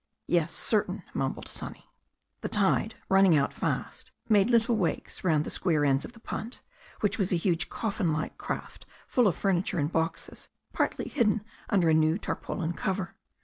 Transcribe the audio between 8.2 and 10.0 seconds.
craft full of furniture and